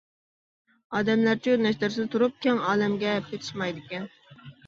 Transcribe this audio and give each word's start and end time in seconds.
ئادەملەرچۇ 0.99 1.53
نەشتەرسىز 1.65 2.09
تۇرۇپ، 2.15 2.41
كەڭ 2.47 2.63
ئالەمگە 2.71 3.13
پېتىشمايدىكەن. 3.29 4.09